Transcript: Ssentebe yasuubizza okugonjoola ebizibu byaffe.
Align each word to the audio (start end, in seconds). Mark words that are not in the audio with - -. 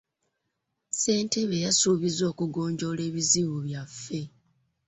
Ssentebe 0.91 1.57
yasuubizza 1.65 2.23
okugonjoola 2.31 3.01
ebizibu 3.09 3.55
byaffe. 3.65 4.21